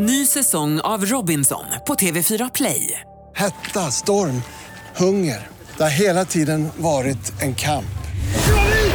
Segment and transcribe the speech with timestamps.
[0.00, 3.00] Ny säsong av Robinson på TV4 Play.
[3.36, 4.42] Hetta, storm,
[4.96, 5.46] hunger.
[5.76, 7.98] Det har hela tiden varit en kamp.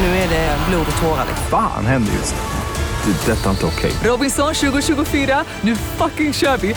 [0.00, 1.26] Nu är det blod och tårar.
[1.50, 3.12] Fan händer just nu.
[3.12, 3.32] Det.
[3.32, 3.92] är Detta är inte okej.
[4.04, 6.74] Robinson 2024, nu fucking kör vi!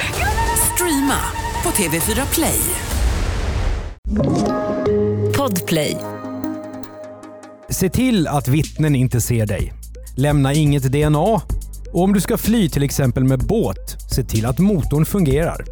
[0.73, 1.19] Streama
[1.63, 2.59] på TV4 Play.
[5.37, 5.97] Podplay.
[7.69, 9.73] Se till att vittnen inte ser dig.
[10.15, 11.41] Lämna inget DNA.
[11.93, 15.65] Och om du ska fly till exempel med båt, se till att motorn fungerar.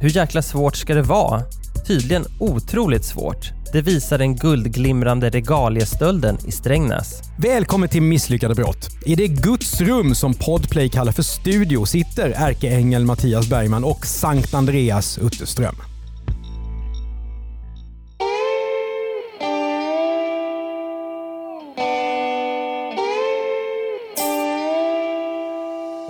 [0.00, 1.42] Hur jäkla svårt ska det vara?
[1.86, 3.50] Tydligen otroligt svårt.
[3.72, 7.22] Det visar den guldglimrande regaliestölden i Strängnäs.
[7.38, 8.88] Välkommen till Misslyckade brott.
[9.06, 14.54] I det Guds rum som Podplay kallar för studio sitter ärkeängel Mattias Bergman och Sankt
[14.54, 15.76] Andreas Utterström.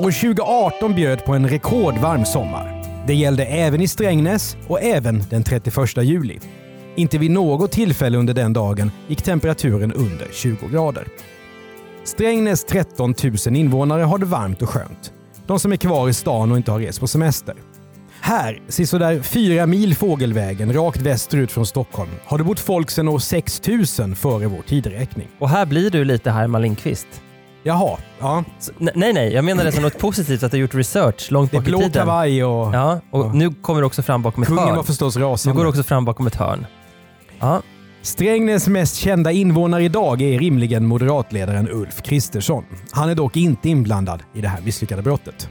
[0.01, 2.83] År 2018 bjöd på en rekordvarm sommar.
[3.07, 6.39] Det gällde även i Strängnäs och även den 31 juli.
[6.97, 11.05] Inte vid något tillfälle under den dagen gick temperaturen under 20 grader.
[12.05, 13.15] Strängnäs 13
[13.47, 15.13] 000 invånare har det varmt och skönt.
[15.47, 17.55] De som är kvar i stan och inte har rest på semester.
[18.21, 23.19] Här, sisådär fyra mil fågelvägen rakt västerut från Stockholm, har det bott folk sedan år
[23.19, 25.29] 6000 före vår tideräkning.
[25.39, 27.09] Och här blir du lite Herman Lindqvist.
[27.63, 28.45] Jaha, ja.
[28.59, 31.51] Så, ne- nej, nej, jag menar det som något positivt att du gjort research långt
[31.51, 31.93] Det är bak i blå tiden.
[31.93, 33.33] kavaj och Ja, och Ja.
[33.33, 34.77] nu kommer du också fram bakom ett kungen hörn.
[34.77, 35.57] var förstås Nu rasande.
[35.57, 36.67] går du också fram bakom ett hörn.
[37.41, 37.63] Ja,
[38.03, 42.65] Strängnäs mest kända invånare idag är rimligen moderatledaren Ulf Kristersson.
[42.91, 45.49] Han är dock inte inblandad i det här misslyckade brottet.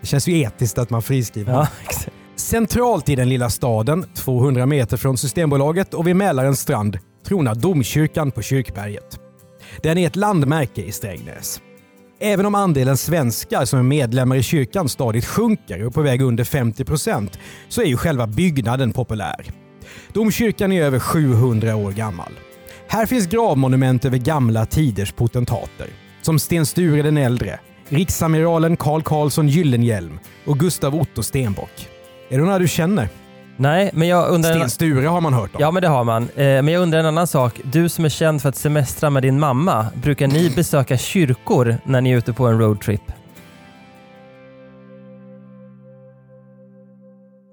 [0.00, 2.08] Det känns ju etiskt att man friskriver ja exakt.
[2.36, 8.30] Centralt i den lilla staden, 200 meter från Systembolaget och vid Mälarens strand, tronar domkyrkan
[8.30, 9.18] på Kyrkberget.
[9.82, 11.60] Den är ett landmärke i Strängnäs.
[12.20, 16.22] Även om andelen svenskar som är medlemmar i kyrkan stadigt sjunker och är på väg
[16.22, 19.46] under 50 procent så är ju själva byggnaden populär.
[20.12, 22.32] Domkyrkan är över 700 år gammal.
[22.88, 25.86] Här finns gravmonument över gamla tiders potentater.
[26.22, 31.88] Som Sten Sture den äldre, riksamiralen Carl Carlsson Gyllenhielm och Gustav Otto Stenbock.
[32.28, 33.08] Är det några du känner?
[33.60, 34.54] Nej, men jag undrar...
[34.54, 35.60] Sten Sture har man hört om.
[35.60, 36.22] Ja, men det har man.
[36.22, 37.60] Eh, Men jag undrar en annan sak.
[37.64, 42.00] Du som är känd för att semestra med din mamma, brukar ni besöka kyrkor när
[42.00, 43.02] ni är ute på en roadtrip?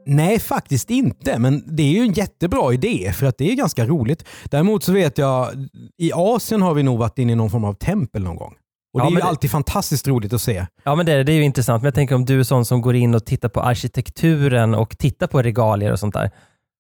[0.05, 1.39] Nej, faktiskt inte.
[1.39, 4.23] Men det är ju en jättebra idé för att det är ganska roligt.
[4.43, 5.49] Däremot så vet jag,
[5.97, 8.53] i Asien har vi nog varit inne i någon form av tempel någon gång.
[8.93, 10.65] Och Ja, det är ju det- alltid fantastiskt roligt att se.
[10.83, 11.81] Ja, men det är, det är ju intressant.
[11.83, 14.97] Men jag tänker om du är sån som går in och tittar på arkitekturen och
[14.97, 16.31] tittar på regalier och sånt där.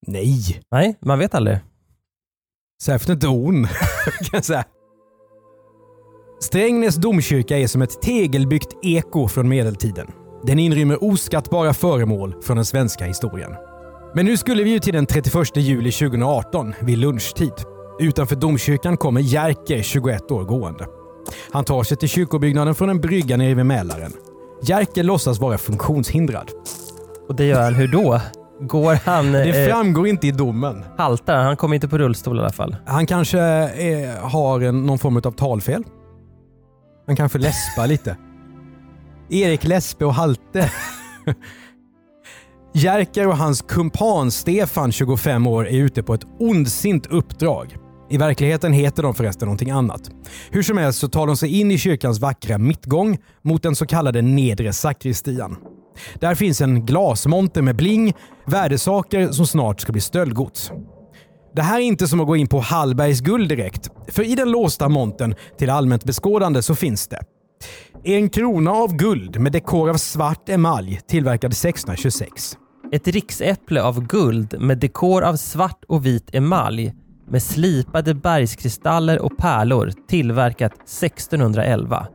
[0.07, 1.57] Nej, Nej, man vet aldrig.
[2.83, 3.63] särskilt inte hon.
[4.19, 4.63] kan jag säga.
[6.41, 10.07] Strängnäs domkyrka är som ett tegelbyggt eko från medeltiden.
[10.43, 13.51] Den inrymmer oskattbara föremål från den svenska historien.
[14.15, 17.53] Men nu skulle vi ju till den 31 juli 2018 vid lunchtid.
[17.99, 20.85] Utanför domkyrkan kommer Jerker, 21 år, gående.
[21.51, 24.13] Han tar sig till kyrkobyggnaden från en brygga nere vid Mälaren.
[24.63, 26.51] Jerker låtsas vara funktionshindrad.
[27.29, 28.21] Och det gör han hur då?
[28.61, 29.31] Går han...
[29.31, 30.83] Det Eh, framgår inte i domen.
[30.97, 31.45] haltar han?
[31.45, 32.75] Han kommer inte på rullstol i alla fall.
[32.85, 35.83] Han kanske eh, har en, någon form av talfel.
[37.07, 38.17] Han kanske läspar lite.
[39.29, 40.71] Erik Läspe och Halte.
[42.73, 47.75] Jerker och hans kumpan Stefan, 25 år, är ute på ett ondsint uppdrag.
[48.09, 50.01] I verkligheten heter de förresten någonting annat.
[50.51, 53.85] Hur som helst så tar de sig in i kyrkans vackra mittgång mot den så
[53.85, 55.57] kallade nedre sakristian.
[56.19, 58.13] Där finns en glasmonter med bling,
[58.45, 60.71] värdesaker som snart ska bli stöldgods.
[61.55, 63.89] Det här är inte som att gå in på Hallbergs guld direkt.
[64.07, 67.19] För i den låsta montern till allmänt beskådande så finns det
[68.03, 72.57] en krona av guld med dekor av svart emalj tillverkad 1626.
[72.91, 76.93] Ett riksäpple av guld med dekor av svart och vit emalj
[77.27, 82.07] med slipade bergskristaller och pärlor tillverkat 1611.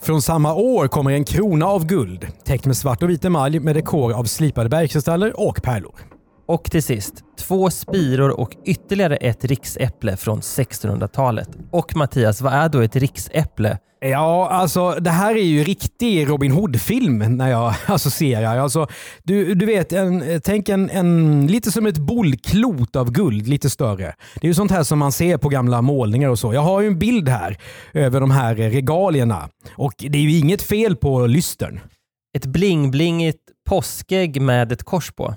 [0.00, 3.74] Från samma år kommer en krona av guld täckt med svart och vit emalj med
[3.76, 6.00] dekor av slipade bergkristaller och pärlor.
[6.48, 11.48] Och till sist, två spiror och ytterligare ett riksäpple från 1600-talet.
[11.70, 13.78] Och Mattias, vad är då ett riksäpple?
[14.10, 18.58] Ja, alltså det här är ju riktig Robin Hood-film när jag associerar.
[18.58, 18.86] Alltså,
[19.22, 24.14] du, du vet, en, tänk en, en, lite som ett bollklot av guld, lite större.
[24.34, 26.54] Det är ju sånt här som man ser på gamla målningar och så.
[26.54, 27.58] Jag har ju en bild här
[27.92, 31.80] över de här regalierna och det är ju inget fel på lystern.
[32.36, 35.34] Ett bling-blingigt påskägg med ett kors på.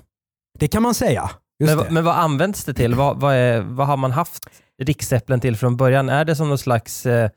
[0.58, 1.30] Det kan man säga.
[1.64, 2.94] Men, men vad används det till?
[2.94, 4.46] Vad, vad, är, vad har man haft
[4.82, 6.08] riksäpplen till från början?
[6.08, 7.30] Är det som någon slags eh,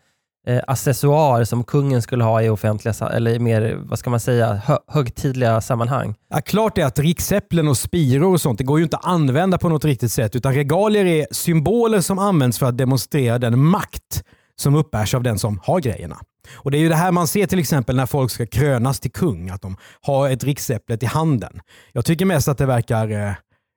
[0.48, 4.78] eh, accessoar som kungen skulle ha i offentliga, eller mer, vad ska man säga, hö,
[4.88, 6.16] högtidliga sammanhang.
[6.30, 9.58] Ja, klart är att riksäpplen och spiror och sånt, det går ju inte att använda
[9.58, 10.36] på något riktigt sätt.
[10.36, 14.24] Utan regalier är symboler som används för att demonstrera den makt
[14.56, 16.18] som uppbärs av den som har grejerna.
[16.56, 19.12] Och Det är ju det här man ser till exempel när folk ska krönas till
[19.12, 21.60] kung, att de har ett riksäpplet i handen.
[21.92, 23.34] Jag tycker mest att det verkar eh,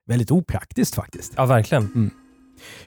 [0.09, 1.33] väldigt opraktiskt faktiskt.
[1.37, 2.11] Ja, verkligen.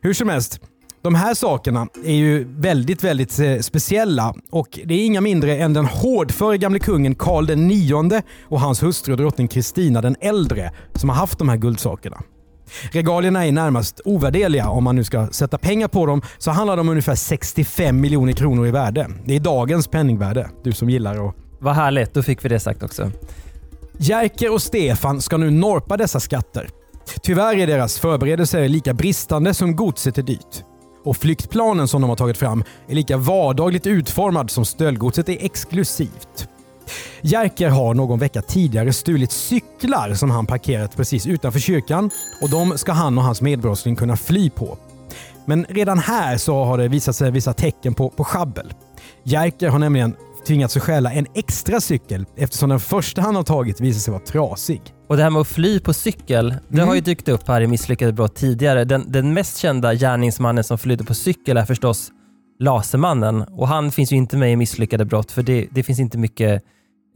[0.02, 0.60] Hur som helst,
[1.02, 5.74] de här sakerna är ju väldigt, väldigt eh, speciella och det är inga mindre än
[5.74, 11.10] den hårdföre gamle kungen Karl den nionde och hans hustru drottning Kristina den äldre som
[11.10, 12.22] har haft de här guldsakerna.
[12.92, 14.70] Regalierna är närmast ovärderliga.
[14.70, 18.34] Om man nu ska sätta pengar på dem så handlar de om ungefär 65 miljoner
[18.34, 19.10] kronor i värde.
[19.26, 20.50] Det är dagens penningvärde.
[20.64, 23.12] Du som gillar att Vad härligt, då fick vi det sagt också.
[23.98, 26.70] Jerker och Stefan ska nu norpa dessa skatter.
[27.24, 30.64] Tyvärr är deras förberedelser lika bristande som godset är dyrt.
[31.04, 36.48] Och flyktplanen som de har tagit fram är lika vardagligt utformad som stöldgodset är exklusivt.
[37.22, 42.10] Jerker har någon vecka tidigare stulit cyklar som han parkerat precis utanför kyrkan
[42.42, 44.78] och de ska han och hans medbrottsling kunna fly på.
[45.46, 48.74] Men redan här så har det visat sig vissa tecken på, på schabbel.
[49.24, 50.16] Jerker har nämligen
[50.50, 54.24] tvingats att stjäla en extra cykel eftersom den första han har tagit visade sig vara
[54.24, 54.82] trasig.
[55.10, 56.88] Och det här med att fly på cykel, det Mm.
[56.88, 58.84] har ju dykt upp här i Misslyckade brott tidigare.
[58.86, 62.12] Den, den mest kända gärningsmannen som flydde på cykel är förstås
[62.60, 63.42] Lasermannen.
[63.42, 66.64] Och han finns ju inte med i Misslyckade brott för det, det finns inte mycket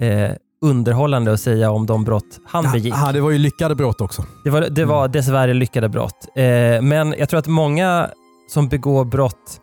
[0.02, 0.32] eh,
[0.62, 2.94] underhållande att säga om de brott han begick.
[2.94, 4.26] Ja, det var ju lyckade brott också.
[4.44, 6.28] Det var, det var dessvärre lyckade brott.
[6.36, 6.44] Eh,
[6.82, 8.10] men jag tror att många
[8.50, 9.60] som begår brott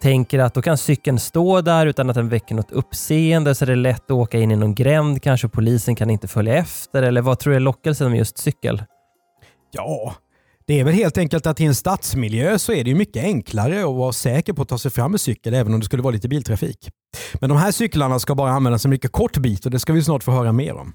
[0.00, 3.66] tänker att då kan cykeln stå där utan att den väcker något uppseende så är
[3.66, 5.22] det lätt att åka in i någon gränd.
[5.22, 8.82] Kanske polisen kan inte följa efter eller vad tror du är lockelsen med just cykel?
[9.70, 10.14] Ja,
[10.66, 13.80] det är väl helt enkelt att i en stadsmiljö så är det ju mycket enklare
[13.80, 16.12] att vara säker på att ta sig fram med cykel även om det skulle vara
[16.12, 16.90] lite biltrafik.
[17.40, 20.02] Men de här cyklarna ska bara användas en mycket kort bit och det ska vi
[20.02, 20.94] snart få höra mer om.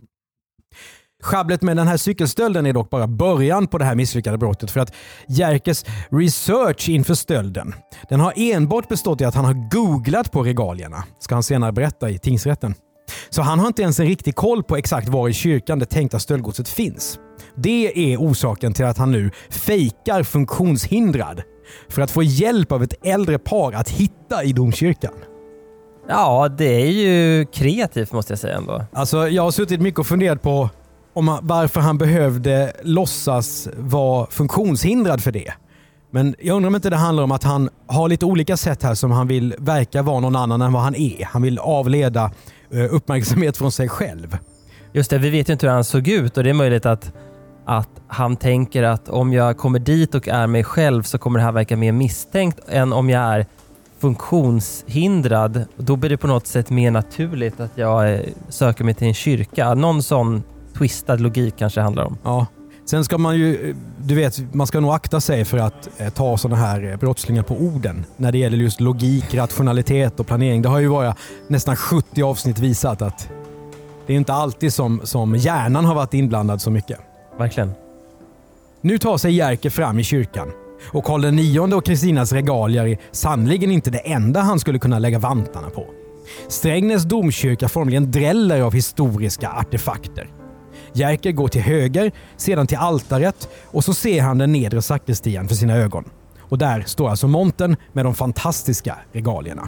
[1.23, 4.79] Schabblet med den här cykelstölden är dock bara början på det här misslyckade brottet för
[4.79, 4.93] att
[5.27, 7.73] Jerkes research inför stölden
[8.09, 12.09] den har enbart bestått i att han har googlat på regalierna, ska han senare berätta
[12.09, 12.75] i tingsrätten.
[13.29, 16.19] Så han har inte ens en riktig koll på exakt var i kyrkan det tänkta
[16.19, 17.19] stöldgodset finns.
[17.55, 21.41] Det är orsaken till att han nu fejkar funktionshindrad
[21.89, 25.13] för att få hjälp av ett äldre par att hitta i domkyrkan.
[26.07, 28.85] Ja, det är ju kreativt måste jag säga ändå.
[28.93, 30.69] Alltså, jag har suttit mycket och funderat på
[31.13, 35.53] om varför han behövde låtsas vara funktionshindrad för det.
[36.11, 38.95] Men jag undrar om inte det handlar om att han har lite olika sätt här
[38.95, 41.25] som han vill verka vara någon annan än vad han är.
[41.25, 42.31] Han vill avleda
[42.71, 44.37] eh, uppmärksamhet från sig själv.
[44.93, 47.13] Just det, vi vet ju inte hur han såg ut och det är möjligt att,
[47.65, 51.45] att han tänker att om jag kommer dit och är mig själv så kommer det
[51.45, 53.45] här verka mer misstänkt än om jag är
[53.99, 55.65] funktionshindrad.
[55.77, 58.19] Då blir det på något sätt mer naturligt att jag eh,
[58.49, 59.73] söker mig till en kyrka.
[59.73, 60.43] Någon sån
[60.77, 62.17] twistad logik kanske det handlar om.
[62.23, 62.47] Ja.
[62.85, 66.37] Sen ska man ju, du vet, man ska nog akta sig för att eh, ta
[66.37, 70.61] sådana här eh, brottslingar på orden när det gäller just logik, rationalitet och planering.
[70.61, 71.15] Det har ju varit
[71.47, 73.29] nästan 70 avsnitt visat att
[74.07, 76.99] det är inte alltid som, som hjärnan har varit inblandad så mycket.
[77.37, 77.71] Verkligen.
[78.81, 80.51] Nu tar sig Jerker fram i kyrkan
[80.91, 85.19] och Karl IX och Kristinas regalier är sannoliken inte det enda han skulle kunna lägga
[85.19, 85.85] vantarna på.
[86.47, 90.42] Strängnäs domkyrka formligen dräller av historiska artefakter.
[90.93, 95.55] Jerker går till höger, sedan till altaret och så ser han den nedre sakristian för
[95.55, 96.05] sina ögon.
[96.39, 99.67] Och där står alltså montern med de fantastiska regalierna.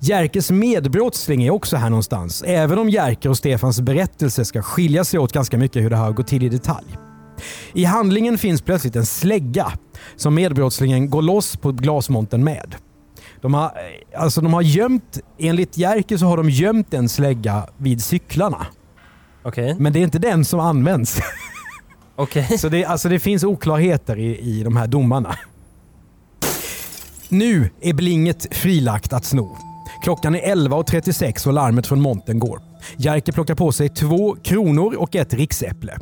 [0.00, 5.20] Jerkes medbrottsling är också här någonstans, även om Jerker och Stefans berättelse ska skilja sig
[5.20, 6.86] åt ganska mycket hur det har gått till i detalj.
[7.72, 9.72] I handlingen finns plötsligt en slägga
[10.16, 12.76] som medbrottslingen går loss på glasmonten med.
[13.40, 17.66] De har, eh, alltså de har gömt, enligt Jerker så har de gömt en slägga
[17.76, 18.66] vid cyklarna.
[19.46, 19.76] Okej.
[19.78, 21.20] Men det är inte den som används.
[22.16, 22.58] Okej.
[22.58, 25.36] Så det, alltså det finns oklarheter i, i de här domarna.
[27.28, 29.56] Nu är blinget frilagt att sno.
[30.02, 32.60] Klockan är 11.36 och larmet från monten går.
[32.96, 35.98] Jerker plockar på sig två kronor och ett riksäpple.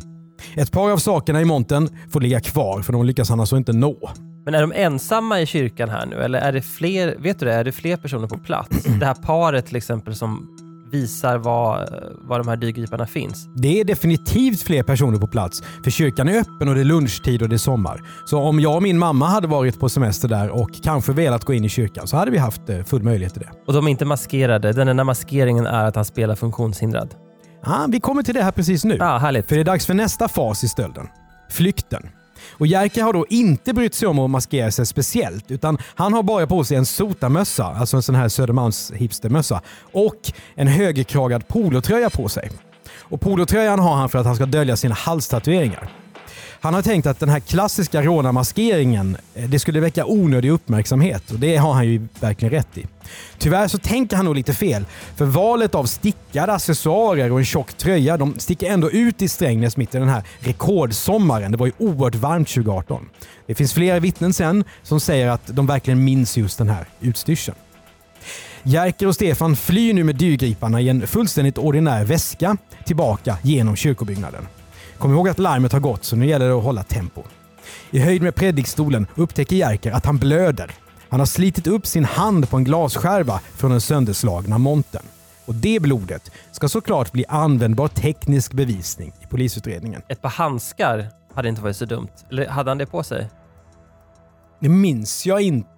[0.54, 3.72] Ett par av sakerna i monten får ligga kvar för de lyckas han alltså inte
[3.72, 4.10] nå.
[4.44, 7.54] Men är de ensamma i kyrkan här nu eller är det fler, vet du det,
[7.54, 8.84] är det fler personer på plats?
[8.84, 10.53] Det här paret till exempel som
[10.94, 11.88] visar var,
[12.28, 13.48] var de här dyrgriparna finns.
[13.54, 17.42] Det är definitivt fler personer på plats, för kyrkan är öppen och det är lunchtid
[17.42, 18.00] och det är sommar.
[18.24, 21.52] Så om jag och min mamma hade varit på semester där och kanske velat gå
[21.52, 23.50] in i kyrkan så hade vi haft eh, full möjlighet till det.
[23.66, 24.72] Och de är inte maskerade.
[24.72, 27.14] Den enda maskeringen är att han spelar funktionshindrad.
[27.62, 28.98] Ah, vi kommer till det här precis nu.
[29.00, 29.48] Ah, härligt.
[29.48, 31.06] För det är dags för nästa fas i stölden.
[31.50, 32.02] Flykten.
[32.52, 36.22] Och Jerker har då inte brytt sig om att maskera sig speciellt utan han har
[36.22, 39.60] bara på sig en sotamössa, alltså en sån här Södermalms hipstermössa
[39.92, 42.50] och en högerkragad polotröja på sig.
[43.00, 46.03] Och polotröjan har han för att han ska dölja sina halstatueringar.
[46.64, 51.38] Han har tänkt att den här klassiska rånarmaskeringen eh, det skulle väcka onödig uppmärksamhet och
[51.38, 52.86] det har han ju verkligen rätt i.
[53.38, 54.84] Tyvärr så tänker han nog lite fel,
[55.16, 59.76] för valet av stickade accessoarer och en tjock tröja de sticker ändå ut i Strängnäs
[59.76, 61.52] mitt i den här rekordsommaren.
[61.52, 63.08] Det var ju oerhört varmt 2018.
[63.46, 67.58] Det finns flera vittnen sen som säger att de verkligen minns just den här utstyrseln.
[68.62, 74.46] Jerker och Stefan flyr nu med dyrgriparna i en fullständigt ordinär väska tillbaka genom kyrkobyggnaden.
[74.98, 77.22] Kom ihåg att larmet har gått så nu gäller det att hålla tempo.
[77.90, 80.70] I höjd med predikstolen upptäcker Jerker att han blöder.
[81.08, 85.02] Han har slitit upp sin hand på en glasskärva från den sönderslagna montern.
[85.46, 90.02] Och det blodet ska såklart bli användbar teknisk bevisning i polisutredningen.
[90.08, 92.08] Ett par handskar hade inte varit så dumt.
[92.30, 93.30] Eller hade han det på sig?
[94.60, 95.68] Det minns jag inte,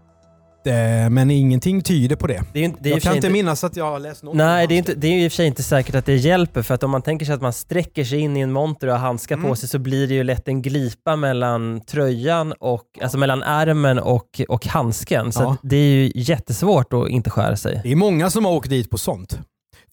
[1.11, 2.43] men ingenting tyder på det.
[2.53, 4.35] Det är, det är jag kan inte minnas att jag har läst något.
[4.37, 6.63] Nej, det är, inte, det är i och för sig inte säkert att det hjälper
[6.63, 8.93] för att om man tänker sig att man sträcker sig in i en monter och
[8.93, 9.49] har handskar Mm.
[9.49, 13.99] på sig så blir det ju lätt en glipa mellan tröjan och, alltså mellan ärmen
[13.99, 15.33] och, och handsken.
[15.33, 15.57] Så Ja.
[15.63, 17.81] det är ju jättesvårt att inte skära sig.
[17.83, 19.39] Det är många som har åkt dit på sånt.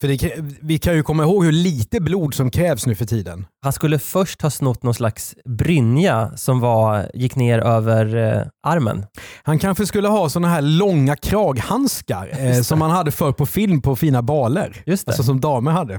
[0.00, 3.46] För det, vi kan ju komma ihåg hur lite blod som krävs nu för tiden.
[3.62, 9.06] Han skulle först ha snott någon slags brynja som var, gick ner över eh, armen.
[9.42, 13.82] Han kanske skulle ha såna här långa kraghandskar eh, som man hade förr på film
[13.82, 14.82] på fina baler.
[14.86, 15.10] Just det.
[15.10, 15.98] Alltså som damer hade.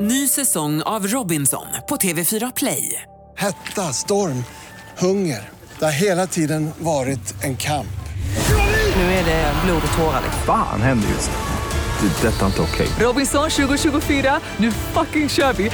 [0.00, 3.02] Ny säsong av Robinson på TV4 Play.
[3.36, 4.44] Hetta, storm,
[4.98, 5.48] hunger.
[5.78, 7.86] Det har hela tiden varit en kamp.
[8.96, 10.22] Nu är det blod och tårar.
[10.46, 11.45] Fan händer just det.
[12.00, 12.88] Det är detta inte okej.
[13.00, 15.70] Robinson 2024, nu fucking kör vi!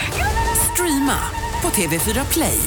[0.72, 1.18] Streama
[1.62, 2.58] på TV4 Play.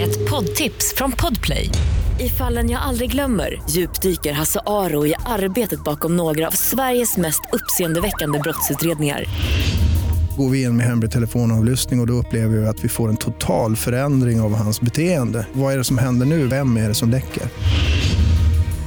[0.00, 1.70] Ett poddtips från Podplay.
[2.18, 7.40] I fallen jag aldrig glömmer djupdyker Hasse Aro i arbetet bakom några av Sveriges mest
[7.52, 9.24] uppseendeväckande brottsutredningar.
[10.36, 13.16] Går vi in med hemlig telefonavlyssning och, och då upplever vi att vi får en
[13.16, 15.46] total förändring av hans beteende.
[15.52, 16.46] Vad är det som händer nu?
[16.46, 17.42] Vem är det som läcker?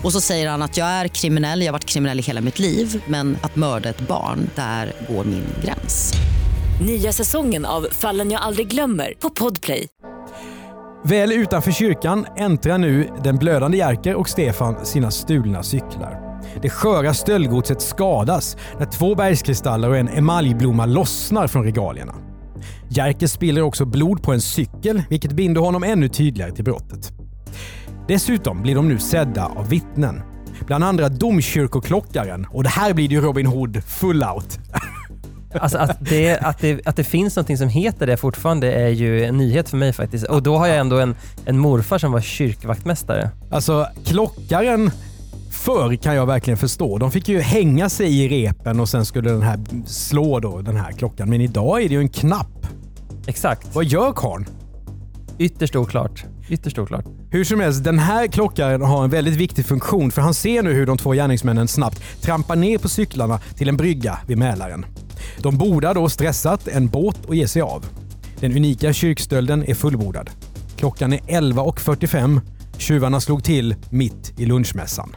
[0.03, 2.60] Och så säger han att jag är kriminell, jag har varit kriminell i hela mitt
[2.60, 6.13] liv men att mörda ett barn, där går min gräns.
[6.86, 9.88] Nya säsongen av Fallen jag aldrig glömmer på Podplay.
[11.05, 16.39] Väl utanför kyrkan äntrar nu den blödande Jerker och Stefan sina stulna cyklar.
[16.62, 22.15] Det sköra stöldgodset skadas när två bergskristaller och en emaljblomma lossnar från regalierna.
[22.89, 27.23] Jerker spiller också blod på en cykel, vilket binder honom ännu tydligare till brottet.
[28.07, 30.22] Dessutom blir de nu sedda av vittnen.
[30.65, 34.60] Bland andra domkyrkoklockaren och det här blir ju Robin Hood full out.
[35.60, 39.25] Alltså att det, att, det, att det finns något som heter det fortfarande är ju
[39.25, 40.25] en nyhet för mig faktiskt.
[40.25, 43.29] Och då har jag ändå en, en morfar som var kyrkvaktmästare.
[43.51, 44.91] Alltså klockaren
[45.51, 46.98] förr kan jag verkligen förstå.
[46.98, 50.75] De fick ju hänga sig i repen och sen skulle den här slå då, den
[50.75, 51.29] här klockan.
[51.29, 52.67] Men idag är det ju en knapp.
[53.27, 53.75] Exakt.
[53.75, 54.45] Vad gör karln?
[55.39, 56.25] Ytterst oklart.
[56.49, 57.05] Ytterst oklart.
[57.29, 60.73] Hur som helst, den här klockaren har en väldigt viktig funktion för han ser nu
[60.73, 64.85] hur de två gärningsmännen snabbt trampar ner på cyklarna till en brygga vid Mälaren.
[65.37, 67.85] De bordar då stressat en båt och ger sig av.
[68.39, 70.29] Den unika kyrkstölden är fullbordad.
[70.75, 72.41] Klockan är 11.45.
[72.77, 75.15] Tjuvarna slog till mitt i lunchmässan.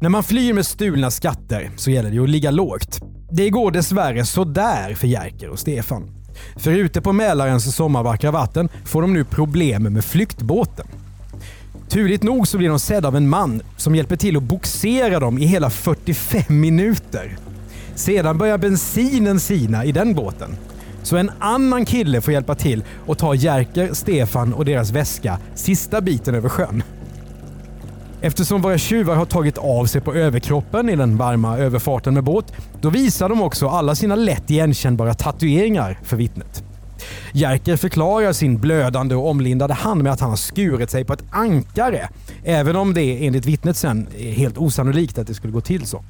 [0.00, 3.00] När man flyr med stulna skatter så gäller det att ligga lågt.
[3.32, 6.19] Det går dessvärre sådär för Jerker och Stefan.
[6.56, 10.86] För ute på Mälarens sommarvackra vatten får de nu problem med flyktbåten.
[11.88, 15.38] Turligt nog så blir de sedda av en man som hjälper till att boxera dem
[15.38, 17.36] i hela 45 minuter.
[17.94, 20.56] Sedan börjar bensinen sina i den båten.
[21.02, 26.00] Så en annan kille får hjälpa till och ta Jerker, Stefan och deras väska sista
[26.00, 26.82] biten över sjön.
[28.22, 32.52] Eftersom våra tjuvar har tagit av sig på överkroppen i den varma överfarten med båt,
[32.80, 36.64] då visar de också alla sina lätt igenkännbara tatueringar för vittnet.
[37.32, 41.24] Jerker förklarar sin blödande och omlindade hand med att han har skurit sig på ett
[41.30, 42.08] ankare,
[42.44, 46.04] även om det enligt vittnet sen är helt osannolikt att det skulle gå till så.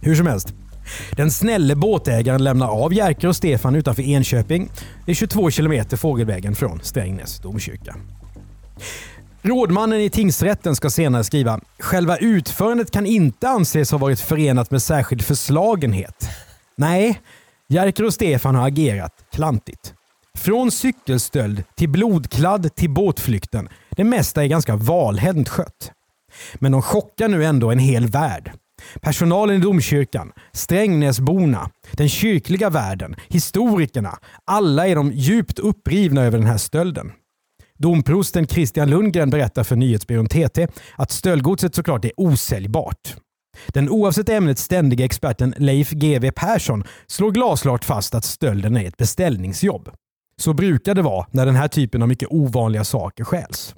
[0.00, 0.54] Hur som helst.
[1.16, 4.70] Den snälle båtägaren lämnar av Jerker och Stefan utanför Enköping.
[5.06, 7.96] Det är 22 kilometer fågelvägen från Strängnäs domkyrka.
[9.42, 14.82] Rådmannen i tingsrätten ska senare skriva “Själva utförandet kan inte anses ha varit förenat med
[14.82, 16.28] särskild förslagenhet”.
[16.76, 17.20] Nej,
[17.68, 19.94] Jerker och Stefan har agerat klantigt.
[20.38, 23.68] Från cykelstöld till blodkladd till båtflykten.
[23.90, 25.92] Det mesta är ganska valhänt skött.
[26.54, 28.52] Men de chockar nu ändå en hel värld.
[29.00, 34.18] Personalen i domkyrkan, Strängnäsborna, den kyrkliga världen, historikerna.
[34.44, 37.12] Alla är de djupt upprivna över den här stölden.
[37.78, 43.16] Domprosten Christian Lundgren berättar för nyhetsbyrån TT att stöldgodset såklart är osäljbart.
[43.66, 48.96] Den oavsett ämnet ständiga experten Leif GW Persson slår glasklart fast att stölden är ett
[48.96, 49.90] beställningsjobb.
[50.36, 53.74] Så brukar det vara när den här typen av mycket ovanliga saker stjäls.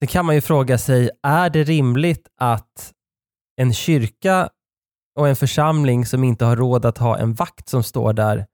[0.00, 2.92] Det kan man ju fråga sig, är det rimligt att
[3.56, 4.48] en kyrka
[5.18, 8.46] och en församling som inte har råd att ha en vakt som står där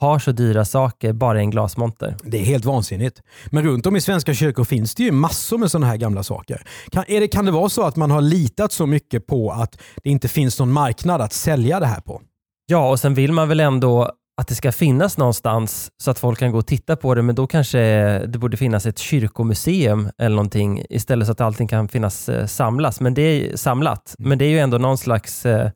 [0.00, 2.16] har så dyra saker bara i en glasmonter?
[2.22, 3.22] Det är helt vansinnigt.
[3.46, 6.62] Men runt om i svenska kyrkor finns det ju massor med sådana här gamla saker.
[6.90, 9.78] Kan, är det, kan det vara så att man har litat så mycket på att
[10.04, 12.22] det inte finns någon marknad att sälja det här på?
[12.66, 16.38] Ja, och sen vill man väl ändå att det ska finnas någonstans så att folk
[16.38, 17.78] kan gå och titta på det, men då kanske
[18.26, 23.00] det borde finnas ett kyrkomuseum eller någonting istället så att allting kan finnas eh, samlas.
[23.00, 24.14] Men det är samlat.
[24.18, 25.70] Men det är ju ändå någon slags eh,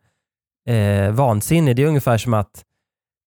[0.69, 1.75] eh, vansinne.
[1.75, 2.65] Det är ungefär som att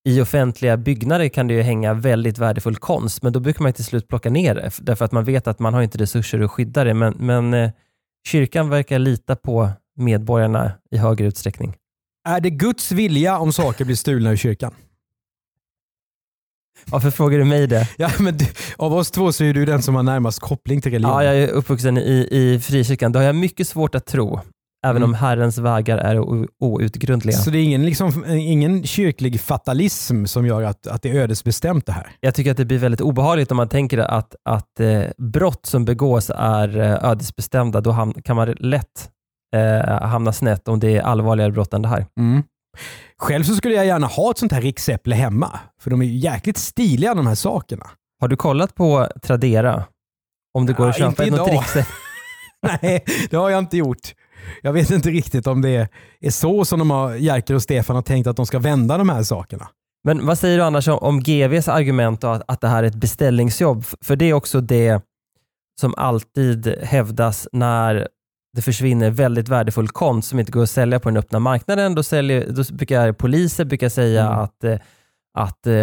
[0.05, 3.85] i offentliga byggnader kan det ju hänga väldigt värdefull konst, men då brukar man till
[3.85, 6.83] slut plocka ner det, därför att man vet att man har inte resurser att skydda
[6.83, 6.93] det.
[6.93, 7.71] Men, men eh,
[8.27, 11.75] kyrkan verkar lita på medborgarna i högre utsträckning.
[12.27, 14.73] Är det Guds vilja om saker blir stulna ur kyrkan?
[16.85, 17.89] Varför frågar du mig det?
[17.97, 18.45] Ja, men du,
[18.77, 21.13] av oss två så är du den som har närmast koppling till religion.
[21.13, 23.11] Ja, jag är uppvuxen i, i frikyrkan.
[23.11, 24.39] Det har jag mycket svårt att tro,
[24.85, 25.09] även Mm.
[25.09, 26.19] om Herrens vägar är
[26.59, 27.35] outgrundliga.
[27.37, 31.85] Så det är ingen, liksom, ingen kyrklig fatalism som gör att, att det är ödesbestämt
[31.85, 32.07] det här?
[32.19, 35.85] Jag tycker att det blir väldigt obehagligt om man tänker att, att eh, brott som
[35.85, 37.81] begås är eh, ödesbestämda.
[37.81, 39.09] Då ham- kan man lätt
[39.55, 42.05] eh, hamna snett om det är allvarligare brott än det här.
[42.19, 42.43] Mm.
[43.17, 45.59] Själv så skulle jag gärna ha ett sånt här riksäpple hemma.
[45.81, 47.85] För de är ju jäkligt stiliga de här sakerna.
[48.21, 49.83] Har du kollat på Tradera?
[50.57, 51.87] Om det går att Ja, köpa inte ett riktigt?
[52.81, 54.13] Nej, det har jag inte gjort.
[54.61, 55.89] Jag vet inte riktigt om det
[56.21, 59.09] är så som de har, Jerker och Stefan har tänkt att de ska vända de
[59.09, 59.67] här sakerna.
[60.03, 63.85] Men vad säger du annars om, GVs argument att, att det här är ett beställningsjobb?
[64.01, 65.01] För det är också det
[65.81, 68.07] som alltid hävdas när
[68.55, 71.95] det försvinner väldigt värdefull konst som inte går att sälja på den öppna marknaden.
[71.95, 74.39] Då, säljer, då brukar poliser brukar säga Mm.
[74.39, 74.77] att, eh,
[75.37, 75.73] att eh,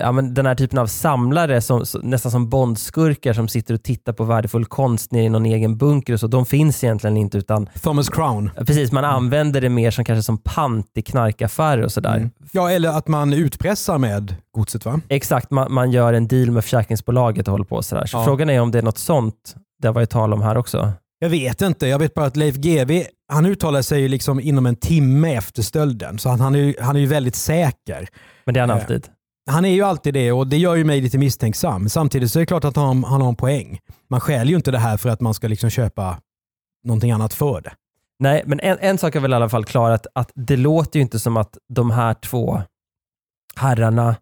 [0.00, 4.12] ja, men den här typen av samlare, som, nästan som bondskurkar som sitter och tittar
[4.12, 7.68] på värdefull konst nere i någon egen bunker och så, de finns egentligen inte utan
[7.82, 8.50] Thomas Crown.
[8.66, 12.16] precis, man använder det mer som kanske som pant i knarkaffärer och sådär.
[12.16, 12.30] Mm.
[12.52, 15.00] Ja, eller att man utpressar med godset va?
[15.08, 18.06] Exakt, man, man gör en deal med försäkringsbolaget och håller på sådär.
[18.06, 18.24] Så Ja.
[18.24, 20.92] frågan är om det är något sånt det har varit tal om här också.
[21.18, 21.86] Jag vet inte.
[21.86, 25.62] Jag vet bara att Leif GW han uttalar sig ju liksom inom en timme efter
[25.62, 26.18] stölden.
[26.18, 28.08] Så han, han, är, ju, han är ju väldigt säker.
[28.44, 29.08] Men det är han Eh, alltid.
[29.50, 31.88] Han är ju alltid det och det gör ju mig lite misstänksam.
[31.88, 33.78] Samtidigt så är det klart att han, han har en poäng.
[34.10, 36.18] Man stjäl ju inte det här för att man ska liksom köpa
[36.84, 37.72] någonting annat för det.
[38.18, 40.98] Nej, men en, en sak är väl i alla fall klar att, att det låter
[40.98, 42.62] ju inte som att de här två
[43.56, 44.16] herrarna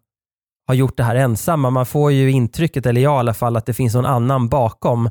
[0.67, 1.69] har gjort det här ensamma.
[1.69, 5.09] Man får ju intrycket, eller jag i alla fall, att det finns någon annan bakom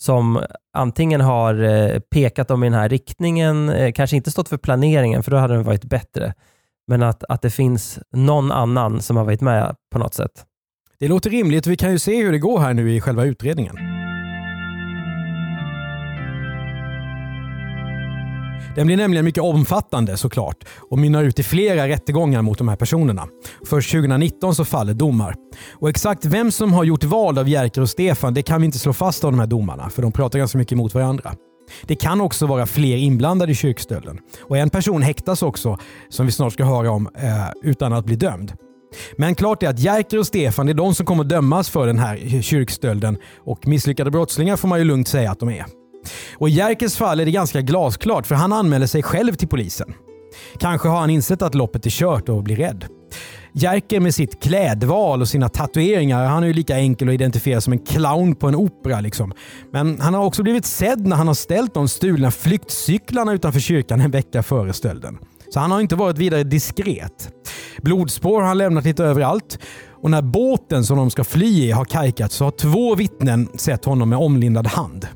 [0.00, 0.42] som
[0.76, 5.22] antingen har eh, pekat dem i den här riktningen, eh, kanske inte stått för planeringen,
[5.22, 6.34] för då hade den varit bättre.
[6.86, 10.44] Men att, att det finns någon annan som har varit med på något sätt.
[10.98, 11.66] Det låter rimligt.
[11.66, 13.93] Vi kan ju se hur det går här nu i själva utredningen.
[18.74, 22.76] Den blir nämligen mycket omfattande såklart och mynnar ut i flera rättegångar mot de här
[22.76, 23.26] personerna.
[23.66, 25.34] Först 2019 så faller domar.
[25.72, 28.78] Och exakt vem som har gjort vad av Jerker och Stefan det kan vi inte
[28.78, 31.34] slå fast av de här domarna för de pratar ganska mycket mot varandra.
[31.82, 34.18] Det kan också vara fler inblandade i kyrkstölden.
[34.42, 38.16] Och en person häktas också, som vi snart ska höra om, eh, utan att bli
[38.16, 38.52] dömd.
[39.16, 42.42] Men klart är att Jerker och Stefan är de som kommer dömas för den här
[42.42, 45.83] kyrkstölden och misslyckade brottslingar får man ju lugnt säga att de är.
[46.34, 49.94] Och i Jerkers fall är det ganska glasklart för han anmäler sig själv till polisen.
[50.58, 52.84] Kanske har han insett att loppet är kört och blir rädd.
[53.56, 57.72] Jerker med sitt klädval och sina tatueringar, han är ju lika enkel att identifiera som
[57.72, 59.00] en clown på en opera.
[59.00, 59.32] Liksom.
[59.72, 64.00] Men han har också blivit sedd när han har ställt de stulna flyktcyklarna utanför kyrkan
[64.00, 65.18] en vecka före stölden.
[65.50, 67.30] Så han har inte varit vidare diskret.
[67.82, 69.58] Blodspår har han lämnat lite överallt.
[70.02, 73.84] Och när båten som de ska fly i har kajkat så har två vittnen sett
[73.84, 75.06] honom med omlindad hand.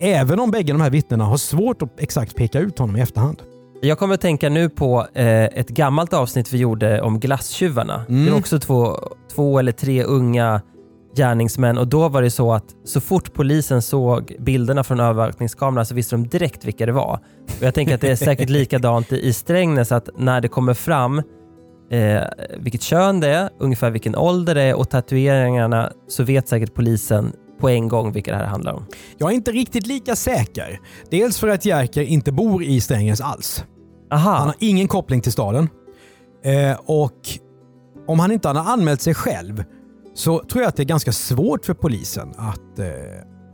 [0.00, 3.42] Även om bägge de här vittnena har svårt att exakt peka ut honom i efterhand.
[3.82, 8.04] Jag kommer att tänka nu på eh, ett gammalt avsnitt vi gjorde om glasstjuvarna.
[8.08, 8.24] Mm.
[8.24, 8.96] Det var också två,
[9.34, 10.60] två eller tre unga
[11.16, 15.94] gärningsmän och då var det så att så fort polisen såg bilderna från övervakningskameran så
[15.94, 17.18] visste de direkt vilka det var.
[17.58, 20.74] Och jag tänker att det är säkert likadant i i Strängnäs att när det kommer
[20.74, 21.18] fram
[21.90, 22.22] eh,
[22.58, 27.32] vilket kön det är, ungefär vilken ålder det är och tatueringarna så vet säkert polisen
[27.60, 28.86] på en gång vilka det här handlar om.
[29.18, 30.80] Jag är inte riktigt lika säker.
[31.10, 33.64] Dels för att Jerker inte bor i Strängnäs alls.
[34.12, 34.30] Aha.
[34.30, 35.68] Han har ingen koppling till staden.
[36.44, 37.28] Eh, och
[38.06, 39.64] om han inte hade anmält sig själv
[40.14, 42.86] så tror jag att det är ganska svårt för polisen att, eh,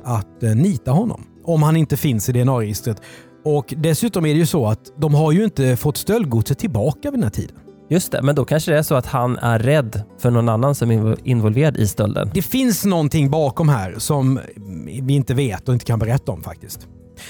[0.05, 1.23] att eh, nita honom.
[1.45, 3.03] Om han inte finns i DNA-registret.
[3.45, 7.13] Och Dessutom är det ju så att de har ju inte fått stöldgodset tillbaka vid
[7.13, 7.57] den här tiden.
[7.89, 10.75] Just det, men då kanske det är så att han är rädd för någon annan
[10.75, 12.31] som är involverad i stölden.
[12.35, 14.41] Det finns någonting bakom här som
[15.03, 16.89] vi inte vet och inte kan berätta om faktiskt.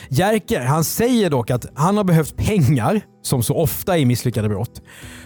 [0.09, 4.83] Jerker han säger dock att han har behövt pengar, som så ofta i misslyckade brott,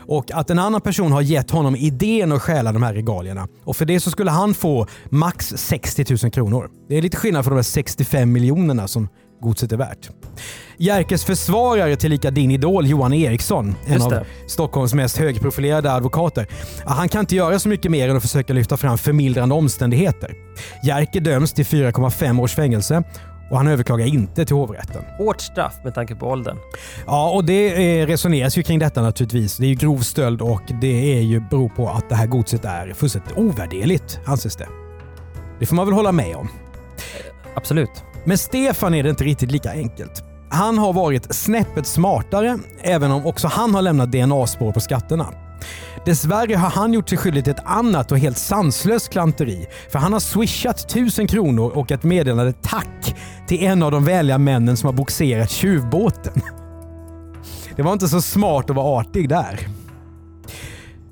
[0.06, 3.48] och att en annan person har gett honom idén att stjäla de här regalierna.
[3.64, 6.70] Och För det så skulle han få max 60 000 kronor.
[6.88, 9.08] Det är lite skillnad från de 65 miljonerna som
[9.40, 10.11] godset är värt.
[10.76, 14.26] Jerkes försvarare tillika din idol Johan Eriksson, en av.
[14.46, 16.46] Stockholms mest högprofilerade advokater.
[16.87, 20.35] Han kan inte göra så mycket mer än att försöka lyfta fram förmildrande omständigheter.
[20.85, 23.03] Jerker döms till 4,5 års fängelse
[23.50, 25.05] och han överklagar inte till hovrätten.
[25.18, 26.57] Hårt straff med tanke på åldern.
[27.07, 29.57] Ja, och det eh, resoneras ju kring detta naturligtvis.
[29.57, 32.64] Det är ju grov stöld och det är ju, beror på att det här godset
[32.64, 34.68] är fullständigt ovärderligt, anses det.
[35.59, 36.48] Det får man väl hålla med om.
[37.55, 38.05] Absolut.
[38.24, 40.24] Men Stefan är det inte riktigt lika enkelt.
[40.50, 45.26] Han har varit snäppet smartare, även om också han har lämnat DNA-spår på skatterna.
[46.04, 49.66] Dessvärre har han gjort sig skyldig till ett annat och helt sanslöst klanteri.
[49.92, 54.38] För han har swishat 1000 kronor och ett meddelande tack till en av de vänliga
[54.38, 56.42] männen som har boxerat tjuvbåten.
[57.76, 59.68] Det var inte så smart att vara artig där.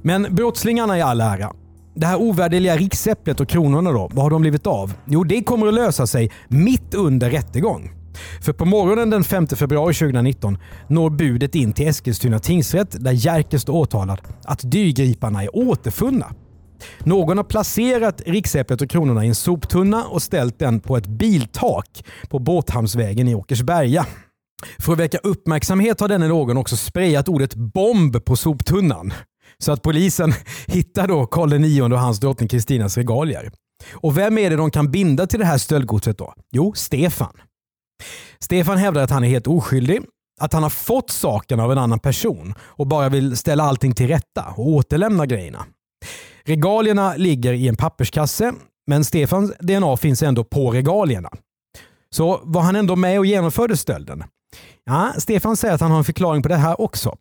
[0.02, 1.52] Men brottslingarna i all ära.
[1.94, 4.92] Det här ovärderliga riksäpplet och kronorna då, vad har de blivit av?
[5.04, 7.90] Jo, det kommer att lösa sig mitt under rättegång.
[8.40, 13.58] För på morgonen den 5 februari 2019 når budet in till Eskilstuna tingsrätt där Jerker
[13.58, 16.26] står åtalad att dyrgriparna är återfunna.
[16.98, 22.04] Någon har placerat riksäpplet och kronorna i en soptunna och ställt den på ett biltak
[22.28, 24.06] på Båthamnsvägen i Åkersberga.
[24.78, 29.12] För att väcka uppmärksamhet har denne någon också sprayat ordet bomb på soptunnan.
[29.64, 30.34] Så att polisen
[30.66, 33.52] hittar då Karl IX och hans drottning Kristinas regalier.
[33.92, 36.34] Och vem är det de kan binda till det här stöldgodset då?
[36.52, 37.32] Jo, Stefan.
[38.38, 40.00] Stefan hävdar att han är helt oskyldig,
[40.40, 44.08] att han har fått saken av en annan person och bara vill ställa allting till
[44.08, 45.66] rätta och återlämna grejerna.
[46.44, 48.52] Regalierna ligger i en papperskasse,
[48.86, 51.30] men Stefans DNA finns ändå på regalierna.
[52.10, 54.24] Så var han ändå med och genomförde stölden?
[54.84, 57.16] Ja, Stefan säger att han har en förklaring på det här också.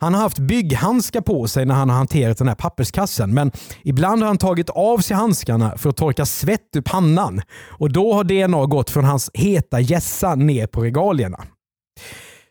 [0.00, 4.22] Han har haft bygghandskar på sig när han har hanterat den här papperskassen, men ibland
[4.22, 7.42] har han tagit av sig handskarna för att torka svett ur pannan.
[7.68, 11.44] Och Då har DNA gått från hans heta gässa ner på regalierna.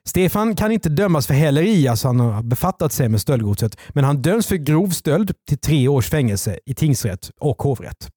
[0.08, 4.22] Stefan kan inte dömas för häleri, alltså han har befattat sig med stöldgodset, men han
[4.22, 8.10] döms för grov stöld till tre års fängelse i tingsrätt och hovrätt.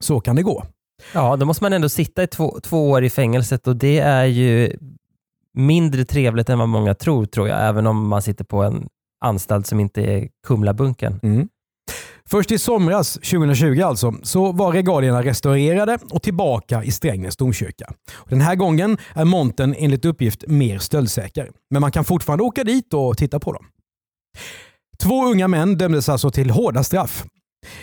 [0.00, 0.64] Så kan det gå.
[1.12, 4.24] Ja, då måste man ändå sitta i två, två år i fängelset och det är
[4.24, 4.76] ju
[5.56, 8.88] mindre trevligt än vad många tror, tror jag, även om man sitter på en
[9.24, 11.20] anstalt som inte är Kumlabunken.
[11.22, 11.48] Mm.
[12.28, 17.92] Först i somras, 2020 alltså, så var regalierna restaurerade och tillbaka i Strängnäs domkyrka.
[18.28, 21.50] Den här gången är montern enligt uppgift mer stöldsäker.
[21.70, 23.64] Men man kan fortfarande åka dit och titta på dem.
[25.02, 27.24] Två unga män dömdes alltså till hårda straff.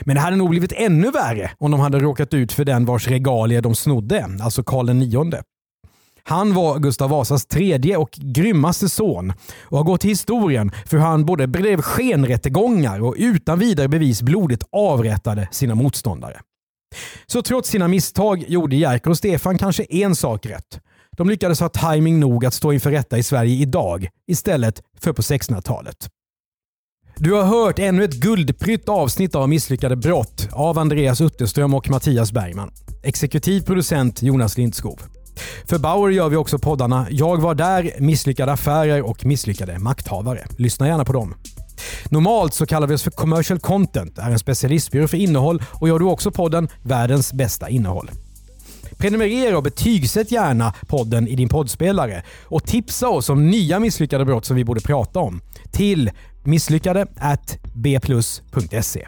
[0.02, 3.08] Men det hade nog blivit ännu värre om de hade råkat ut för den vars
[3.08, 5.44] regalier de snodde, alltså Karl IX.
[6.26, 9.34] Han var Gustav Vasas tredje och grymmaste son
[9.64, 14.22] och har gått till historien för hur han både bedrev skenrättegångar och utan vidare bevis
[14.22, 16.40] blodigt avrättade sina motståndare.
[17.26, 20.80] Så trots sina misstag gjorde Jerker och Stefan kanske en sak rätt.
[21.18, 25.22] De lyckades ha timing nog att stå inför rätta i Sverige idag istället för på
[25.22, 26.10] 1600-talet.
[27.16, 32.32] Du har hört ännu ett guldprytt avsnitt av Misslyckade brott av Andreas Utterström och Mattias
[32.32, 32.72] Bergman.
[33.04, 35.23] Exekutiv producent Jonas Lindskov.
[35.66, 40.46] För Bauer gör vi också poddarna Jag var där, Misslyckade affärer och Misslyckade makthavare.
[40.58, 41.36] Lyssna gärna på dem.
[42.10, 46.00] Normalt så kallar vi oss för Commercial Content, är en specialistbyrå för innehåll och gör
[46.00, 48.12] du också podden Världens bästa innehåll.
[48.98, 54.46] Prenumerera och betygsätt gärna podden i din poddspelare och tipsa oss om nya misslyckade brott
[54.46, 55.42] som vi borde prata om
[55.72, 56.12] till
[56.44, 59.08] misslyckade at bplus.se.